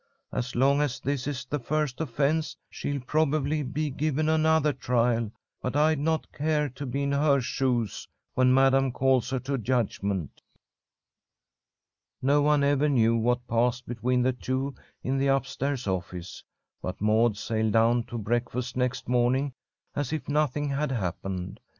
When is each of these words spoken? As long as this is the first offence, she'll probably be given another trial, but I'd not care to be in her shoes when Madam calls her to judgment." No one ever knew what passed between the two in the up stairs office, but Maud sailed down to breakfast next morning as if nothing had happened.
As 0.31 0.55
long 0.55 0.81
as 0.81 0.99
this 0.99 1.27
is 1.27 1.45
the 1.45 1.59
first 1.59 2.01
offence, 2.01 2.57
she'll 2.71 3.01
probably 3.01 3.61
be 3.61 3.91
given 3.91 4.27
another 4.29 4.73
trial, 4.73 5.31
but 5.61 5.75
I'd 5.75 5.99
not 5.99 6.31
care 6.31 6.69
to 6.69 6.87
be 6.87 7.03
in 7.03 7.11
her 7.11 7.39
shoes 7.39 8.07
when 8.33 8.51
Madam 8.51 8.91
calls 8.91 9.29
her 9.29 9.37
to 9.41 9.59
judgment." 9.59 10.41
No 12.19 12.41
one 12.41 12.63
ever 12.63 12.89
knew 12.89 13.15
what 13.15 13.47
passed 13.47 13.85
between 13.87 14.23
the 14.23 14.33
two 14.33 14.73
in 15.03 15.19
the 15.19 15.29
up 15.29 15.45
stairs 15.45 15.85
office, 15.85 16.43
but 16.81 16.99
Maud 16.99 17.37
sailed 17.37 17.73
down 17.73 18.03
to 18.05 18.17
breakfast 18.17 18.75
next 18.75 19.07
morning 19.07 19.53
as 19.95 20.11
if 20.11 20.27
nothing 20.27 20.69
had 20.69 20.91
happened. 20.91 21.59